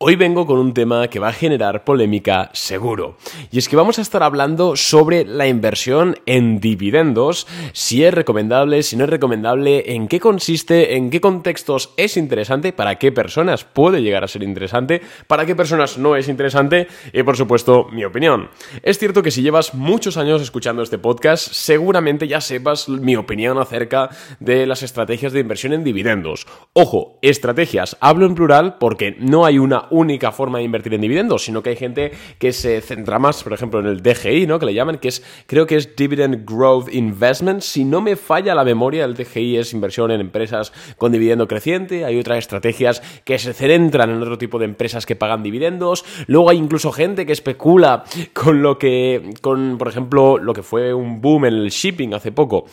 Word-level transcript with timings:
Hoy 0.00 0.14
vengo 0.14 0.46
con 0.46 0.60
un 0.60 0.74
tema 0.74 1.08
que 1.08 1.18
va 1.18 1.30
a 1.30 1.32
generar 1.32 1.82
polémica 1.82 2.50
seguro. 2.52 3.16
Y 3.50 3.58
es 3.58 3.68
que 3.68 3.74
vamos 3.74 3.98
a 3.98 4.02
estar 4.02 4.22
hablando 4.22 4.76
sobre 4.76 5.24
la 5.24 5.48
inversión 5.48 6.14
en 6.24 6.60
dividendos, 6.60 7.48
si 7.72 8.04
es 8.04 8.14
recomendable, 8.14 8.84
si 8.84 8.94
no 8.94 9.02
es 9.02 9.10
recomendable, 9.10 9.92
en 9.94 10.06
qué 10.06 10.20
consiste, 10.20 10.94
en 10.94 11.10
qué 11.10 11.20
contextos 11.20 11.94
es 11.96 12.16
interesante, 12.16 12.72
para 12.72 12.94
qué 12.94 13.10
personas 13.10 13.64
puede 13.64 14.00
llegar 14.00 14.22
a 14.22 14.28
ser 14.28 14.44
interesante, 14.44 15.02
para 15.26 15.44
qué 15.46 15.56
personas 15.56 15.98
no 15.98 16.14
es 16.14 16.28
interesante 16.28 16.86
y 17.12 17.24
por 17.24 17.36
supuesto 17.36 17.88
mi 17.90 18.04
opinión. 18.04 18.50
Es 18.84 19.00
cierto 19.00 19.24
que 19.24 19.32
si 19.32 19.42
llevas 19.42 19.74
muchos 19.74 20.16
años 20.16 20.40
escuchando 20.40 20.84
este 20.84 20.98
podcast, 20.98 21.48
seguramente 21.50 22.28
ya 22.28 22.40
sepas 22.40 22.88
mi 22.88 23.16
opinión 23.16 23.58
acerca 23.58 24.10
de 24.38 24.64
las 24.64 24.84
estrategias 24.84 25.32
de 25.32 25.40
inversión 25.40 25.72
en 25.72 25.82
dividendos. 25.82 26.46
Ojo, 26.72 27.18
estrategias, 27.20 27.96
hablo 27.98 28.26
en 28.26 28.36
plural 28.36 28.76
porque 28.78 29.16
no 29.18 29.44
hay 29.44 29.58
una 29.58 29.87
única 29.90 30.32
forma 30.32 30.58
de 30.58 30.64
invertir 30.64 30.94
en 30.94 31.00
dividendos, 31.00 31.44
sino 31.44 31.62
que 31.62 31.70
hay 31.70 31.76
gente 31.76 32.12
que 32.38 32.52
se 32.52 32.80
centra 32.80 33.18
más, 33.18 33.42
por 33.42 33.52
ejemplo, 33.52 33.80
en 33.80 33.86
el 33.86 34.02
DGI, 34.02 34.46
¿no? 34.46 34.58
Que 34.58 34.66
le 34.66 34.74
llaman, 34.74 34.98
que 34.98 35.08
es, 35.08 35.22
creo 35.46 35.66
que 35.66 35.76
es 35.76 35.96
Dividend 35.96 36.48
Growth 36.48 36.92
Investment. 36.92 37.60
Si 37.62 37.84
no 37.84 38.00
me 38.00 38.16
falla 38.16 38.54
la 38.54 38.64
memoria, 38.64 39.04
el 39.04 39.14
DGI 39.14 39.58
es 39.58 39.72
inversión 39.72 40.10
en 40.10 40.20
empresas 40.20 40.72
con 40.96 41.12
dividendo 41.12 41.46
creciente. 41.48 42.04
Hay 42.04 42.18
otras 42.18 42.38
estrategias 42.38 43.02
que 43.24 43.38
se 43.38 43.52
centran 43.52 44.10
en 44.10 44.22
otro 44.22 44.38
tipo 44.38 44.58
de 44.58 44.64
empresas 44.64 45.06
que 45.06 45.16
pagan 45.16 45.42
dividendos. 45.42 46.04
Luego 46.26 46.50
hay 46.50 46.58
incluso 46.58 46.92
gente 46.92 47.26
que 47.26 47.32
especula 47.32 48.04
con 48.32 48.62
lo 48.62 48.78
que, 48.78 49.34
con, 49.40 49.78
por 49.78 49.88
ejemplo, 49.88 50.38
lo 50.38 50.52
que 50.52 50.62
fue 50.62 50.94
un 50.94 51.20
boom 51.20 51.46
en 51.46 51.54
el 51.54 51.70
shipping 51.70 52.14
hace 52.14 52.32
poco 52.32 52.66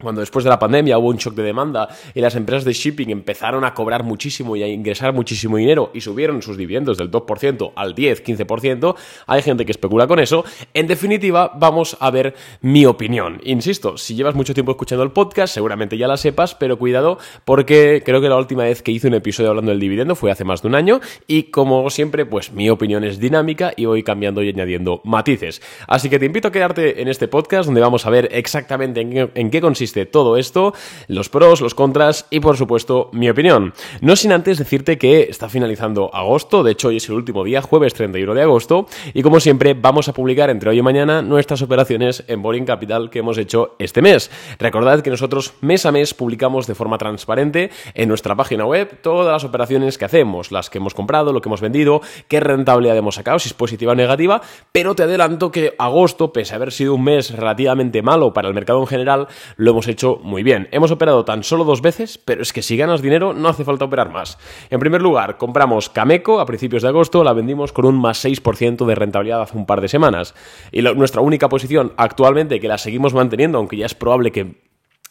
cuando 0.00 0.20
después 0.20 0.44
de 0.44 0.50
la 0.50 0.58
pandemia 0.58 0.98
hubo 0.98 1.08
un 1.08 1.18
shock 1.18 1.34
de 1.34 1.44
demanda 1.44 1.88
y 2.14 2.20
las 2.20 2.34
empresas 2.34 2.64
de 2.64 2.72
shipping 2.72 3.10
empezaron 3.10 3.64
a 3.64 3.74
cobrar 3.74 4.02
muchísimo 4.02 4.56
y 4.56 4.62
a 4.64 4.66
ingresar 4.66 5.12
muchísimo 5.12 5.56
dinero 5.56 5.92
y 5.94 6.00
subieron 6.00 6.42
sus 6.42 6.56
dividendos 6.56 6.98
del 6.98 7.12
2% 7.12 7.72
al 7.76 7.94
10, 7.94 8.24
15%, 8.24 8.96
hay 9.28 9.42
gente 9.42 9.64
que 9.64 9.70
especula 9.70 10.08
con 10.08 10.18
eso. 10.18 10.44
En 10.74 10.88
definitiva, 10.88 11.52
vamos 11.54 11.96
a 12.00 12.10
ver 12.10 12.34
mi 12.60 12.86
opinión. 12.86 13.40
Insisto, 13.44 13.96
si 13.96 14.16
llevas 14.16 14.34
mucho 14.34 14.52
tiempo 14.52 14.72
escuchando 14.72 15.04
el 15.04 15.12
podcast, 15.12 15.54
seguramente 15.54 15.96
ya 15.96 16.08
la 16.08 16.16
sepas, 16.16 16.56
pero 16.56 16.76
cuidado 16.76 17.18
porque 17.44 18.02
creo 18.04 18.20
que 18.20 18.28
la 18.28 18.36
última 18.36 18.64
vez 18.64 18.82
que 18.82 18.90
hice 18.90 19.06
un 19.06 19.14
episodio 19.14 19.50
hablando 19.50 19.70
del 19.70 19.78
dividendo 19.78 20.16
fue 20.16 20.32
hace 20.32 20.42
más 20.42 20.60
de 20.60 20.68
un 20.68 20.74
año 20.74 21.00
y 21.28 21.44
como 21.44 21.88
siempre, 21.88 22.26
pues 22.26 22.52
mi 22.52 22.68
opinión 22.68 23.04
es 23.04 23.20
dinámica 23.20 23.72
y 23.76 23.84
voy 23.84 24.02
cambiando 24.02 24.42
y 24.42 24.48
añadiendo 24.48 25.00
matices. 25.04 25.62
Así 25.86 26.10
que 26.10 26.18
te 26.18 26.26
invito 26.26 26.48
a 26.48 26.52
quedarte 26.52 27.00
en 27.00 27.06
este 27.06 27.28
podcast 27.28 27.66
donde 27.66 27.80
vamos 27.80 28.06
a 28.06 28.10
ver 28.10 28.28
exactamente 28.32 29.00
en 29.00 29.10
qué, 29.10 29.30
en 29.36 29.50
qué 29.50 29.60
consiste 29.60 29.83
todo 30.06 30.36
esto, 30.36 30.72
los 31.08 31.28
pros, 31.28 31.60
los 31.60 31.74
contras 31.74 32.26
y 32.30 32.40
por 32.40 32.56
supuesto 32.56 33.10
mi 33.12 33.28
opinión. 33.28 33.74
No 34.00 34.16
sin 34.16 34.32
antes 34.32 34.58
decirte 34.58 34.98
que 34.98 35.22
está 35.22 35.48
finalizando 35.48 36.14
agosto, 36.14 36.62
de 36.62 36.72
hecho 36.72 36.88
hoy 36.88 36.96
es 36.96 37.08
el 37.08 37.14
último 37.14 37.44
día, 37.44 37.62
jueves 37.62 37.94
31 37.94 38.34
de 38.34 38.42
agosto, 38.42 38.86
y 39.12 39.22
como 39.22 39.40
siempre 39.40 39.74
vamos 39.74 40.08
a 40.08 40.12
publicar 40.12 40.50
entre 40.50 40.70
hoy 40.70 40.78
y 40.78 40.82
mañana 40.82 41.22
nuestras 41.22 41.62
operaciones 41.62 42.24
en 42.28 42.42
Boring 42.42 42.64
Capital 42.64 43.10
que 43.10 43.20
hemos 43.20 43.38
hecho 43.38 43.76
este 43.78 44.02
mes. 44.02 44.30
Recordad 44.58 45.02
que 45.02 45.10
nosotros 45.10 45.54
mes 45.60 45.86
a 45.86 45.92
mes 45.92 46.14
publicamos 46.14 46.66
de 46.66 46.74
forma 46.74 46.98
transparente 46.98 47.70
en 47.94 48.08
nuestra 48.08 48.34
página 48.34 48.64
web 48.64 49.00
todas 49.02 49.32
las 49.32 49.44
operaciones 49.44 49.98
que 49.98 50.04
hacemos, 50.04 50.50
las 50.50 50.70
que 50.70 50.78
hemos 50.78 50.94
comprado, 50.94 51.32
lo 51.32 51.40
que 51.40 51.48
hemos 51.48 51.60
vendido, 51.60 52.00
qué 52.28 52.40
rentabilidad 52.40 52.96
hemos 52.96 53.16
sacado, 53.16 53.38
si 53.38 53.48
es 53.48 53.54
positiva 53.54 53.92
o 53.92 53.94
negativa, 53.94 54.40
pero 54.72 54.94
te 54.94 55.02
adelanto 55.02 55.50
que 55.50 55.74
agosto, 55.78 56.32
pese 56.32 56.54
a 56.54 56.56
haber 56.56 56.72
sido 56.72 56.94
un 56.94 57.04
mes 57.04 57.30
relativamente 57.30 58.02
malo 58.02 58.32
para 58.32 58.48
el 58.48 58.54
mercado 58.54 58.80
en 58.80 58.86
general, 58.86 59.28
lo 59.56 59.73
hemos 59.74 59.88
hecho 59.88 60.20
muy 60.22 60.42
bien. 60.42 60.68
Hemos 60.70 60.90
operado 60.90 61.24
tan 61.24 61.42
solo 61.42 61.64
dos 61.64 61.82
veces, 61.82 62.16
pero 62.16 62.42
es 62.42 62.52
que 62.52 62.62
si 62.62 62.76
ganas 62.76 63.02
dinero 63.02 63.34
no 63.34 63.48
hace 63.48 63.64
falta 63.64 63.84
operar 63.84 64.10
más. 64.10 64.38
En 64.70 64.80
primer 64.80 65.02
lugar, 65.02 65.36
compramos 65.36 65.90
Cameco 65.90 66.40
a 66.40 66.46
principios 66.46 66.82
de 66.82 66.88
agosto, 66.88 67.24
la 67.24 67.32
vendimos 67.32 67.72
con 67.72 67.84
un 67.84 68.00
más 68.00 68.24
6% 68.24 68.86
de 68.86 68.94
rentabilidad 68.94 69.42
hace 69.42 69.58
un 69.58 69.66
par 69.66 69.80
de 69.80 69.88
semanas. 69.88 70.34
Y 70.70 70.82
nuestra 70.82 71.20
única 71.20 71.48
posición 71.48 71.92
actualmente, 71.96 72.60
que 72.60 72.68
la 72.68 72.78
seguimos 72.78 73.14
manteniendo, 73.14 73.58
aunque 73.58 73.76
ya 73.76 73.86
es 73.86 73.94
probable 73.94 74.30
que 74.30 74.62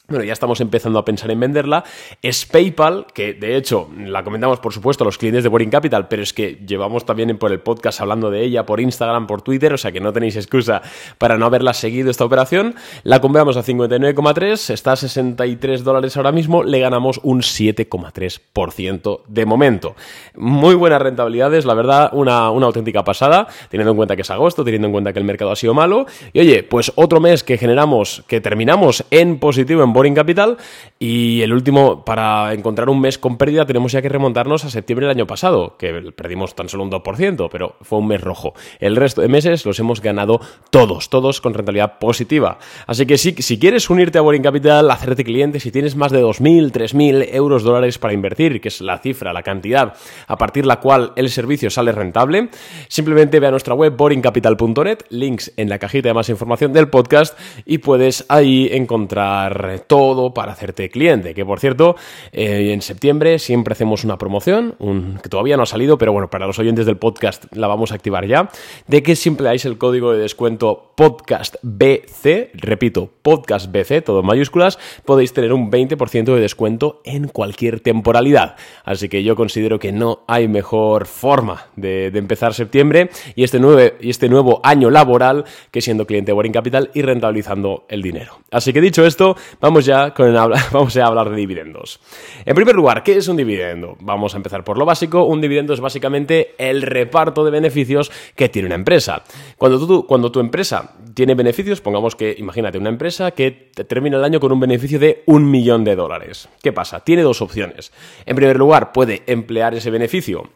bueno, 0.10 0.26
ya 0.26 0.34
estamos 0.34 0.60
empezando 0.60 1.00
a 1.00 1.06
pensar 1.06 1.32
en 1.32 1.40
venderla, 1.40 1.86
es 2.22 2.46
PayPal, 2.46 3.08
que 3.14 3.34
de 3.34 3.56
hecho 3.56 3.90
la 3.98 4.22
comentamos 4.26 4.60
por 4.60 4.74
supuesto 4.74 5.06
a 5.06 5.06
los 5.06 5.18
clientes 5.18 5.44
de 5.44 5.50
Boring 5.50 5.70
Capital, 5.70 6.10
pero 6.10 6.22
es 6.22 6.34
que 6.34 6.60
llevamos 6.68 7.06
también 7.06 7.38
por 7.38 7.54
el 7.54 7.62
podcast 7.62 8.02
hablando 8.02 8.30
de 8.30 8.44
ella, 8.44 8.66
por 8.66 8.82
Instagram, 8.82 9.28
por 9.28 9.44
Twitter, 9.44 9.72
o 9.74 9.78
sea 9.78 9.94
que 9.94 10.02
no 10.02 10.12
tenéis 10.12 10.36
excusa 10.36 10.82
para 11.18 11.38
no 11.38 11.46
haberla 11.46 11.74
seguido 11.74 12.12
esta 12.12 12.26
operación. 12.26 12.76
La 13.04 13.22
compramos 13.22 13.56
a 13.56 13.64
59,3, 13.64 14.74
está 14.74 14.92
a 14.92 14.96
63 14.98 15.86
dólares 15.86 16.18
ahora 16.18 16.34
mismo, 16.34 16.64
le 16.64 16.80
ganamos 16.80 17.22
un 17.24 17.40
7,3% 17.40 19.22
de 19.26 19.46
momento. 19.46 19.96
Muy 20.36 20.76
buenas 20.76 21.02
rentabilidades, 21.02 21.64
la 21.64 21.76
verdad, 21.76 22.10
una, 22.12 22.52
una 22.52 22.66
auténtica 22.66 23.06
pasada, 23.06 23.48
teniendo 23.70 23.92
en 23.92 23.98
cuenta 23.98 24.18
que 24.18 24.24
es 24.24 24.32
agosto, 24.32 24.66
teniendo 24.66 24.88
en 24.88 24.92
cuenta 24.92 25.14
que 25.14 25.20
el 25.20 25.26
mercado 25.26 25.52
ha 25.52 25.56
sido 25.56 25.74
malo. 25.74 26.08
Y 26.34 26.42
oye, 26.42 26.64
pues 26.64 26.92
otro 26.96 27.22
mes 27.22 27.42
que 27.42 27.58
generamos, 27.58 28.26
que 28.28 28.42
terminamos 28.42 29.06
en 29.10 29.40
positivo 29.40 29.82
en 29.82 29.93
Boring 29.94 30.16
Capital. 30.16 30.58
Y 31.00 31.42
el 31.42 31.54
último, 31.54 32.04
para 32.04 32.54
encontrar 32.54 32.90
un 32.90 33.00
mes 33.00 33.18
con 33.18 33.38
pérdida, 33.38 33.66
tenemos 33.66 33.92
ya 33.92 34.02
que 34.02 34.10
remontarnos 34.10 34.66
a 34.66 34.70
septiembre 34.70 35.08
del 35.08 35.16
año 35.16 35.28
pasado, 35.28 35.78
que 35.78 36.12
perdimos 36.16 36.56
tan 36.56 36.70
solo 36.70 36.84
un 36.84 36.92
2%, 36.92 37.50
pero 37.52 37.76
fue 37.82 38.00
un 38.00 38.08
mes 38.08 38.22
rojo. 38.22 38.54
El 38.80 38.96
resto 38.96 39.22
de 39.22 39.28
meses 39.28 39.66
los 39.66 39.80
hemos 39.80 40.02
ganado 40.02 40.40
todos, 40.70 41.10
todos 41.10 41.42
con 41.42 41.54
rentabilidad 41.54 42.00
positiva. 42.00 42.58
Así 42.88 43.06
que 43.06 43.18
si, 43.18 43.34
si 43.34 43.60
quieres 43.60 43.90
unirte 43.90 44.18
a 44.18 44.22
Boring 44.22 44.44
Capital, 44.44 44.90
hacerte 44.92 45.24
cliente, 45.24 45.60
si 45.60 45.72
tienes 45.72 45.96
más 45.96 46.12
de 46.12 46.24
2.000, 46.24 46.72
3.000 46.72 47.30
euros 47.34 47.64
dólares 47.64 47.98
para 47.98 48.14
invertir, 48.14 48.62
que 48.62 48.70
es 48.70 48.82
la 48.82 48.98
cifra, 48.98 49.34
la 49.34 49.44
cantidad 49.44 49.94
a 50.28 50.38
partir 50.38 50.64
de 50.64 50.68
la 50.68 50.80
cual 50.80 51.14
el 51.16 51.30
servicio 51.30 51.70
sale 51.70 51.92
rentable, 51.92 52.50
simplemente 52.88 53.40
ve 53.40 53.48
a 53.48 53.52
nuestra 53.52 53.74
web 53.74 53.96
boringcapital.net, 53.96 55.00
links 55.10 55.52
en 55.58 55.70
la 55.70 55.80
cajita 55.80 56.10
de 56.10 56.14
más 56.14 56.30
información 56.30 56.74
del 56.74 56.90
podcast 56.90 57.38
y 57.66 57.80
puedes 57.80 58.26
ahí 58.30 58.70
encontrar 58.72 59.83
todo 59.88 60.34
para 60.34 60.52
hacerte 60.52 60.90
cliente. 60.90 61.34
Que 61.34 61.46
por 61.46 61.60
cierto, 61.60 61.96
eh, 62.32 62.72
en 62.74 62.82
septiembre 62.82 63.40
siempre 63.40 63.74
hacemos 63.74 64.04
una 64.04 64.18
promoción, 64.18 64.76
un, 64.80 65.20
que 65.22 65.30
todavía 65.30 65.58
no 65.58 65.64
ha 65.64 65.68
salido, 65.68 65.98
pero 65.98 66.14
bueno, 66.14 66.30
para 66.30 66.48
los 66.48 66.60
oyentes 66.60 66.86
del 66.86 66.98
podcast 66.98 67.46
la 67.52 67.68
vamos 67.68 67.92
a 67.92 67.96
activar 67.96 68.26
ya, 68.26 68.50
de 68.88 69.04
que 69.04 69.16
siempre 69.16 69.46
dais 69.46 69.66
el 69.66 69.78
código 69.78 70.14
de 70.14 70.20
descuento 70.20 70.94
podcastbc, 70.96 72.52
repito, 72.54 73.10
podcastbc, 73.22 74.04
todo 74.04 74.20
en 74.20 74.26
mayúsculas, 74.26 74.78
podéis 75.06 75.34
tener 75.34 75.54
un 75.54 75.72
20% 75.72 76.36
de 76.36 76.40
descuento 76.40 77.02
en 77.04 77.28
cualquier 77.28 77.80
temporalidad. 77.80 78.56
Así 78.84 79.10
que 79.10 79.24
yo 79.24 79.36
considero 79.36 79.80
que 79.80 79.92
no 79.92 80.24
hay 80.28 80.48
mejor 80.48 81.08
forma 81.08 81.68
de, 81.76 82.08
empezar 82.14 82.54
septiembre 82.54 83.10
y 83.36 83.44
este, 83.44 83.60
nuevo, 83.60 83.96
y 84.00 84.10
este 84.10 84.30
nuevo 84.30 84.62
año 84.64 84.90
laboral 84.90 85.46
que 85.72 85.82
siendo 85.82 86.06
cliente 86.06 86.32
de 86.32 86.34
Boring 86.34 86.54
Capital 86.54 86.92
y 86.94 87.02
rentabilizando 87.02 87.86
el 87.90 88.02
dinero. 88.02 88.40
Así 88.52 88.72
que 88.72 88.82
dicho 88.82 89.06
esto, 89.06 89.36
vamos 89.60 89.73
ya 89.82 90.14
con 90.14 90.28
el, 90.28 90.34
vamos 90.72 90.96
a 90.98 91.06
hablar 91.06 91.30
de 91.30 91.36
dividendos. 91.36 92.00
En 92.46 92.56
primer 92.56 92.76
lugar, 92.76 93.04
¿qué 93.04 93.18
es 93.18 93.28
un 93.28 93.38
dividendo? 93.38 93.98
Vamos 94.00 94.34
a 94.34 94.38
empezar 94.38 94.64
por 94.64 94.78
lo 94.78 94.86
básico. 94.86 95.24
Un 95.26 95.42
dividendo 95.42 95.74
es 95.74 95.80
básicamente 95.80 96.56
el 96.58 96.82
reparto 96.82 97.44
de 97.46 97.52
beneficios 97.52 98.12
que 98.36 98.50
tiene 98.50 98.68
una 98.68 98.76
empresa. 98.76 99.24
Cuando 99.58 99.86
tu, 99.86 100.08
cuando 100.08 100.32
tu 100.32 100.40
empresa 100.40 100.96
tiene 101.14 101.36
beneficios, 101.36 101.82
pongamos 101.82 102.16
que, 102.16 102.36
imagínate, 102.38 102.78
una 102.78 102.90
empresa 102.90 103.32
que 103.32 103.52
termina 103.88 104.18
el 104.18 104.24
año 104.24 104.40
con 104.40 104.52
un 104.52 104.60
beneficio 104.60 105.00
de 105.00 105.24
un 105.26 105.50
millón 105.50 105.84
de 105.84 105.96
dólares. 105.96 106.50
¿Qué 106.62 106.74
pasa? 106.74 107.02
Tiene 107.02 107.22
dos 107.22 107.42
opciones. 107.42 107.92
En 108.26 108.36
primer 108.36 108.58
lugar, 108.58 108.92
puede 108.92 109.24
emplear 109.28 109.74
ese 109.76 109.92
beneficio 109.92 110.50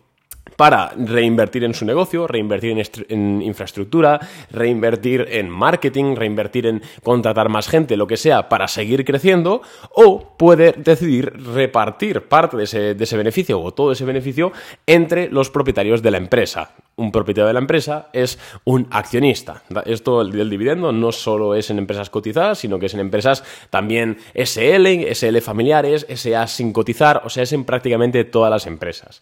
para 0.57 0.91
reinvertir 0.97 1.63
en 1.63 1.73
su 1.73 1.85
negocio, 1.85 2.28
reinvertir 2.28 2.84
en, 3.07 3.41
infraestructura, 3.41 4.19
reinvertir 4.51 5.25
en 5.29 5.50
marketing, 5.50 6.16
reinvertir 6.16 6.68
en 6.68 6.81
contratar 7.03 7.47
más 7.47 7.69
gente, 7.69 7.95
lo 7.95 8.07
que 8.07 8.18
sea, 8.18 8.50
para 8.50 8.67
seguir 8.67 9.06
creciendo, 9.06 9.62
o 9.94 10.35
puede 10.38 10.73
decidir 10.73 11.31
repartir 11.53 12.23
parte 12.23 12.57
de 12.57 12.63
ese, 12.63 13.17
beneficio 13.17 13.62
o 13.62 13.72
todo 13.72 13.91
ese 13.91 14.03
beneficio 14.03 14.51
entre 14.85 15.29
los 15.29 15.50
propietarios 15.50 16.01
de 16.01 16.12
la 16.12 16.17
empresa. 16.17 16.72
Un 16.99 17.11
propietario 17.11 17.46
de 17.46 17.53
la 17.53 17.59
empresa 17.59 18.09
es 18.11 18.40
un 18.64 18.88
accionista. 18.90 19.61
Esto 19.85 20.23
del 20.23 20.49
dividendo 20.49 20.91
no 20.91 21.11
solo 21.11 21.53
es 21.53 21.70
en 21.70 21.78
empresas 21.78 22.09
cotizadas, 22.09 22.58
sino 22.58 22.79
que 22.79 22.88
es 22.88 22.94
en 22.96 22.99
empresas 22.99 23.44
también 23.70 24.17
SL, 24.34 25.05
SL 25.14 25.38
familiares, 25.41 26.08
SA 26.09 26.47
sin 26.47 26.73
cotizar, 26.73 27.22
o 27.23 27.29
sea, 27.29 27.44
es 27.44 27.53
en 27.53 27.66
prácticamente 27.66 28.23
todas 28.23 28.49
las 28.49 28.66
empresas. 28.66 29.22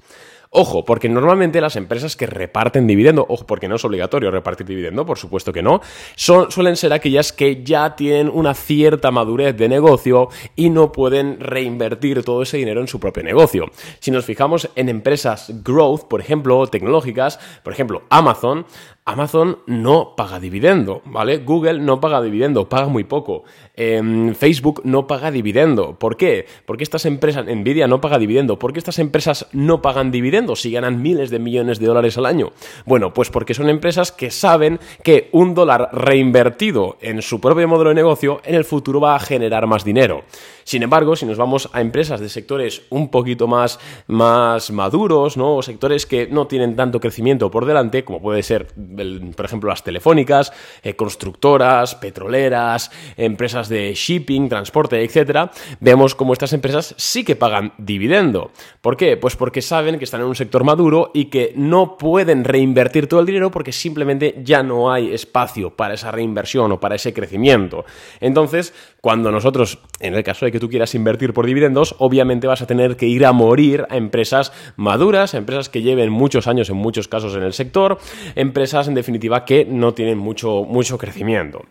Ojo, 0.58 0.86
porque 0.86 1.10
normalmente 1.10 1.60
las 1.60 1.76
empresas 1.76 2.16
que 2.16 2.28
reparten 2.28 2.88
dividendo, 2.88 3.26
ojo, 3.28 3.46
porque 3.46 3.68
no 3.68 3.76
es 3.76 3.84
obligatorio 3.84 4.32
repartir 4.32 4.66
dividendo, 4.66 5.06
por 5.06 5.18
supuesto 5.18 5.52
que 5.52 5.62
no, 5.62 5.82
suelen 6.16 6.78
ser 6.78 6.94
aquellas 6.94 7.34
que 7.34 7.62
ya 7.62 7.98
tienen 7.98 8.30
una 8.30 8.54
cierta 8.54 9.12
madurez 9.12 9.58
de 9.58 9.68
negocio 9.68 10.30
y 10.56 10.70
no 10.70 10.94
pueden 10.94 11.42
reinvertir 11.42 12.24
todo 12.24 12.42
ese 12.42 12.56
dinero 12.56 12.80
en 12.80 12.88
su 12.88 13.02
propio 13.02 13.22
negocio. 13.22 13.66
Si 14.00 14.12
nos 14.12 14.24
fijamos 14.24 14.70
en 14.78 14.88
empresas 14.88 15.52
growth, 15.62 16.06
por 16.08 16.22
ejemplo, 16.22 16.66
tecnológicas, 16.68 17.38
por 17.66 17.74
ejemplo, 17.74 18.04
Amazon, 18.12 18.66
Amazon 19.08 19.60
no 19.68 20.16
paga 20.16 20.40
dividendo, 20.40 21.04
¿vale? 21.06 21.38
Google 21.38 21.78
no 21.78 22.00
paga 22.00 22.24
dividendo, 22.24 22.68
paga 22.68 22.88
muy 22.88 23.04
poco. 23.04 23.44
Em, 23.76 24.34
Facebook 24.34 24.82
no 24.84 25.06
paga 25.06 25.30
dividendo. 25.30 25.94
¿Por 26.00 26.18
qué? 26.18 26.48
Porque 26.66 26.84
estas 26.84 27.06
empresas, 27.06 27.46
Nvidia 27.46 27.88
no 27.88 28.02
paga 28.02 28.18
dividendo. 28.18 28.58
¿Por 28.58 28.74
qué 28.74 28.80
estas 28.80 28.98
empresas 28.98 29.46
no 29.54 29.80
pagan 29.80 30.10
dividendo 30.10 30.56
si 30.56 30.72
ganan 30.72 31.04
miles 31.04 31.30
de 31.30 31.38
millones 31.38 31.78
de 31.78 31.86
dólares 31.86 32.18
al 32.18 32.26
año? 32.26 32.52
Bueno, 32.88 33.14
pues 33.14 33.30
porque 33.30 33.54
son 33.54 33.70
empresas 33.70 34.12
que 34.12 34.32
saben 34.32 34.80
que 35.04 35.30
un 35.34 35.54
dólar 35.54 35.90
reinvertido 35.94 36.98
en 37.00 37.22
su 37.22 37.40
propio 37.40 37.68
modelo 37.68 37.90
de 37.90 37.96
negocio 37.96 38.42
en 38.44 38.56
el 38.56 38.66
futuro 38.66 39.00
va 39.00 39.16
a 39.16 39.20
generar 39.20 39.68
más 39.68 39.86
dinero. 39.86 40.24
Sin 40.64 40.82
embargo, 40.82 41.16
si 41.16 41.28
nos 41.28 41.38
vamos 41.38 41.70
a 41.74 41.82
empresas 41.82 42.20
de 42.20 42.28
sectores 42.28 42.82
un 42.90 43.10
poquito 43.10 43.48
más, 43.48 43.80
más 44.08 44.72
maduros, 44.72 45.38
¿no? 45.38 45.58
O 45.58 45.62
sectores 45.62 46.08
que 46.08 46.26
no 46.26 46.48
tienen 46.48 46.76
tanto 46.76 47.00
crecimiento 47.00 47.52
por 47.52 47.68
delante, 47.68 48.04
como 48.04 48.20
puede 48.20 48.42
ser, 48.42 48.70
por 48.96 49.46
ejemplo, 49.46 49.70
las 49.70 49.84
telefónicas, 49.84 50.52
eh, 50.84 50.96
constructoras, 50.96 51.96
petroleras, 51.96 52.92
empresas 53.18 53.70
de 53.70 53.94
shipping, 53.94 54.50
transporte, 54.50 55.04
etcétera, 55.04 55.52
vemos 55.80 56.16
como 56.16 56.34
estas 56.34 56.54
empresas 56.54 56.96
sí 56.98 57.24
que 57.24 57.36
pagan 57.36 57.74
dividendo. 57.78 58.52
¿Por 58.82 58.98
qué? 58.98 59.18
Pues 59.18 59.36
porque 59.36 59.62
saben 59.62 59.98
que 59.98 60.06
están 60.06 60.22
en 60.22 60.28
un 60.28 60.36
sector 60.36 60.64
maduro 60.64 61.12
y 61.14 61.26
que 61.26 61.54
no 61.56 61.98
pueden 61.98 62.44
reinvertir 62.44 63.08
todo 63.08 63.20
el 63.20 63.26
dinero 63.26 63.52
porque 63.52 63.72
simplemente 63.72 64.36
ya 64.44 64.64
no 64.64 64.92
hay 64.92 65.14
espacio 65.14 65.72
para 65.72 65.94
esa 65.94 66.12
reinversión 66.12 66.72
o 66.72 66.80
para 66.80 66.96
ese 66.96 67.14
crecimiento. 67.14 67.86
Entonces, 68.20 68.74
cuando 69.06 69.30
nosotros, 69.30 69.78
en 70.00 70.16
el 70.16 70.24
caso 70.24 70.48
de 70.48 70.52
que 70.52 70.60
tú 70.60 70.68
quieras 70.68 70.96
invertir 70.96 71.32
por 71.32 71.46
dividendos, 71.46 71.94
obviamente 72.00 72.48
vas 72.48 72.64
a 72.64 72.66
tener 72.66 72.98
que 72.98 73.06
ir 73.06 73.24
a 73.28 73.34
morir 73.34 73.86
a 73.92 73.98
empresas 73.98 74.52
maduras, 74.78 75.36
empresas 75.36 75.70
que 75.70 75.84
lleven 75.84 76.10
muchos 76.10 76.48
años 76.48 76.72
en 76.72 76.78
muchos 76.78 77.08
casos 77.08 77.36
en 77.36 77.44
el 77.44 77.54
sector, 77.54 78.00
empresas 78.34 78.88
en 78.88 78.96
definitiva 78.96 79.46
que 79.46 79.64
no 79.64 79.94
tienen 79.94 80.18
mucho, 80.18 80.64
mucho 80.64 80.98
crecimiento. 80.98 81.68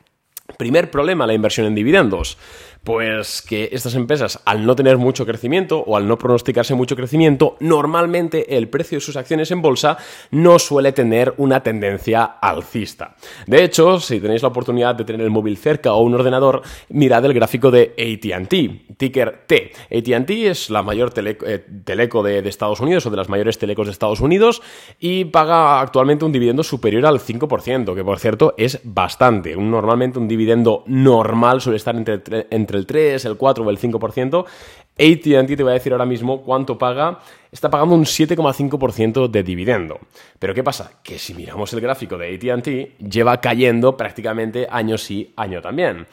Primer 0.59 0.93
problema, 0.93 1.27
la 1.27 1.35
inversión 1.35 1.67
en 1.67 1.75
dividendos. 1.75 2.39
Pues 2.85 3.41
que 3.41 3.71
estas 3.73 3.95
empresas, 3.95 4.41
al 4.45 4.67
no 4.67 4.77
tener 4.77 4.99
mucho 4.99 5.25
crecimiento 5.25 5.79
o 5.79 5.97
al 5.97 6.07
no 6.07 6.19
pronosticarse 6.19 6.75
mucho 6.75 6.97
crecimiento, 6.97 7.57
normalmente 7.61 8.59
el 8.59 8.69
precio 8.69 8.99
de 8.99 9.01
sus 9.01 9.17
acciones 9.17 9.51
en 9.51 9.63
bolsa 9.63 9.97
no 10.31 10.59
suele 10.59 10.93
tener 10.93 11.33
una 11.39 11.63
tendencia 11.63 12.25
alcista. 12.25 13.17
De 13.47 13.65
hecho, 13.65 13.99
si 14.01 14.21
tenéis 14.21 14.43
la 14.43 14.49
oportunidad 14.49 14.95
de 14.95 15.05
tener 15.05 15.23
el 15.23 15.31
móvil 15.31 15.57
cerca 15.57 15.95
o 15.95 16.03
un 16.03 16.15
ordenador, 16.15 16.61
mirad 16.91 17.25
el 17.25 17.33
gráfico 17.33 17.71
de 17.71 17.95
ATT, 17.99 18.99
ticker 18.99 19.45
T. 19.47 19.73
ATT 19.91 20.31
es 20.31 20.69
la 20.69 20.83
mayor 20.83 21.11
eh, 21.17 21.67
teleco 21.85 22.23
de, 22.23 22.47
Estados 22.47 22.81
Unidos 22.81 23.07
o 23.07 23.11
de 23.11 23.17
las 23.17 23.31
mayores 23.31 23.59
telecos 23.59 23.87
de 23.87 23.93
Estados 23.93 24.21
Unidos 24.21 24.61
y 25.01 25.25
paga 25.25 25.81
actualmente 25.81 26.27
un 26.27 26.33
dividendo 26.33 26.63
superior 26.63 27.07
al 27.07 27.19
5%, 27.19 27.95
que 27.95 28.05
por 28.05 28.19
cierto 28.19 28.55
es 28.59 28.81
bastante. 28.85 29.57
normalmente 29.57 30.19
un 30.19 30.29
dividendo 30.29 30.85
normal 30.87 31.63
suele 31.63 31.79
estar 31.79 31.97
entre, 31.97 32.21
entre 32.51 32.74
el 32.77 32.87
3, 32.87 33.25
el 33.25 33.37
4 33.37 33.65
o 33.65 33.71
el 33.71 33.79
5%. 33.79 34.45
ATT 34.97 35.57
te 35.57 35.63
voy 35.63 35.71
a 35.71 35.75
decir 35.75 35.93
ahora 35.93 36.07
mismo 36.07 36.43
cuánto 36.43 36.79
paga. 36.79 37.21
Está 37.51 37.69
pagando 37.69 37.95
un 37.95 38.05
7,5% 38.05 39.29
de 39.29 39.43
dividendo. 39.43 39.99
Pero 40.39 40.55
¿qué 40.55 40.63
pasa? 40.63 41.01
Que 41.03 41.19
si 41.19 41.35
miramos 41.35 41.73
el 41.73 41.81
gráfico 41.81 42.17
de 42.17 42.35
ATT, 42.35 43.09
lleva 43.11 43.41
cayendo 43.41 43.97
prácticamente 43.97 44.67
año 44.71 44.97
sí, 44.99 45.33
año 45.37 45.61
también. 45.61 46.07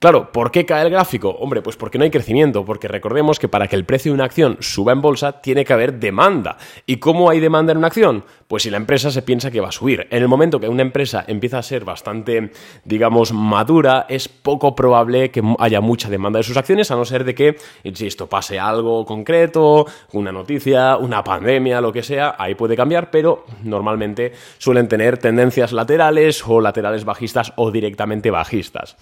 Claro, 0.00 0.30
¿por 0.30 0.52
qué 0.52 0.64
cae 0.64 0.84
el 0.84 0.90
gráfico? 0.90 1.30
Hombre, 1.30 1.60
pues 1.60 1.76
porque 1.76 1.98
no 1.98 2.04
hay 2.04 2.10
crecimiento, 2.10 2.64
porque 2.64 2.86
recordemos 2.86 3.40
que 3.40 3.48
para 3.48 3.66
que 3.66 3.74
el 3.74 3.84
precio 3.84 4.12
de 4.12 4.14
una 4.14 4.26
acción 4.26 4.56
suba 4.60 4.92
en 4.92 5.00
bolsa 5.00 5.40
tiene 5.42 5.64
que 5.64 5.72
haber 5.72 5.98
demanda. 5.98 6.56
¿Y 6.86 6.98
cómo 6.98 7.30
hay 7.30 7.40
demanda 7.40 7.72
en 7.72 7.78
una 7.78 7.88
acción? 7.88 8.24
Pues 8.46 8.62
si 8.62 8.70
la 8.70 8.76
empresa 8.76 9.10
se 9.10 9.22
piensa 9.22 9.50
que 9.50 9.60
va 9.60 9.70
a 9.70 9.72
subir. 9.72 10.06
En 10.10 10.22
el 10.22 10.28
momento 10.28 10.60
que 10.60 10.68
una 10.68 10.82
empresa 10.82 11.24
empieza 11.26 11.58
a 11.58 11.64
ser 11.64 11.84
bastante, 11.84 12.52
digamos, 12.84 13.32
madura, 13.32 14.06
es 14.08 14.28
poco 14.28 14.76
probable 14.76 15.32
que 15.32 15.42
haya 15.58 15.80
mucha 15.80 16.08
demanda 16.08 16.38
de 16.38 16.44
sus 16.44 16.56
acciones, 16.56 16.92
a 16.92 16.94
no 16.94 17.04
ser 17.04 17.24
de 17.24 17.34
que, 17.34 17.56
insisto, 17.82 18.28
pase 18.28 18.60
algo 18.60 19.04
concreto, 19.04 19.84
una 20.12 20.30
noticia, 20.30 20.96
una 20.96 21.24
pandemia, 21.24 21.80
lo 21.80 21.92
que 21.92 22.04
sea, 22.04 22.36
ahí 22.38 22.54
puede 22.54 22.76
cambiar, 22.76 23.10
pero 23.10 23.46
normalmente 23.64 24.30
suelen 24.58 24.86
tener 24.86 25.18
tendencias 25.18 25.72
laterales 25.72 26.44
o 26.46 26.60
laterales 26.60 27.04
bajistas 27.04 27.52
o 27.56 27.72
directamente 27.72 28.30
bajistas. 28.30 28.96